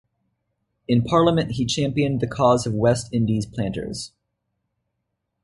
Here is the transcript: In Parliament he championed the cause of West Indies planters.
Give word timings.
In 0.87 1.03
Parliament 1.03 1.51
he 1.51 1.63
championed 1.67 2.21
the 2.21 2.27
cause 2.27 2.65
of 2.65 2.73
West 2.73 3.09
Indies 3.13 3.45
planters. 3.45 4.13